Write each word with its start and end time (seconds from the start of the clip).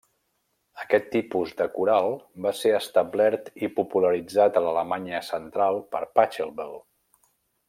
Aquest 0.83 1.03
tipus 1.15 1.51
de 1.59 1.67
coral 1.75 2.09
va 2.45 2.53
ser 2.61 2.73
establert 2.79 3.53
i 3.67 3.71
popularitzat 3.77 4.57
a 4.63 4.67
l'Alemanya 4.69 5.23
central 5.31 5.83
per 5.97 6.03
Pachelbel. 6.21 6.79